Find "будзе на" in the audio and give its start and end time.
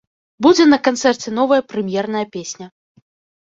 0.45-0.79